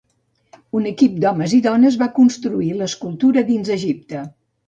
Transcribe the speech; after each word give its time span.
Un 0.79 0.87
equip 0.91 1.19
d'homes 1.25 1.53
i 1.57 1.59
dones 1.67 1.99
va 2.03 2.09
construir 2.17 2.71
l'escultura 2.79 3.47
dins 3.53 3.73
Egipte. 3.79 4.25